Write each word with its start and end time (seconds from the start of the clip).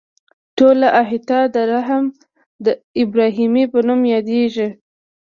ټوله 0.57 0.87
احاطه 1.01 1.39
د 1.53 1.55
حرم 1.85 2.05
ابراهیمي 3.03 3.65
په 3.71 3.79
نوم 3.87 4.01
یادیږي. 4.13 4.67